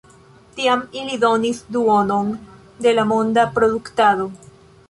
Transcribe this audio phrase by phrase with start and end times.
[0.59, 2.33] Tiam ili donis duonon
[2.87, 4.31] de la monda produktado.